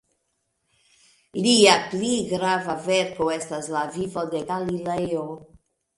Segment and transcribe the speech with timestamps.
[1.47, 5.25] Lia pli grava verko estas "La vivo de Galilejo".